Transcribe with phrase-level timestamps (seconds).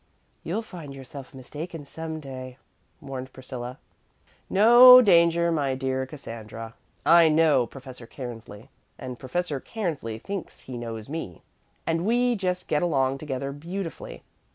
[0.43, 2.57] "You'll find yourself mistaken some day,"
[3.01, 3.77] warned Priscilla.
[4.49, 6.73] "No danger, my dear Cassandra.
[7.05, 11.43] I know Professor Cairnsley, and Professor Cairnsley thinks he knows me;
[11.85, 14.23] and we just get along together beautifully.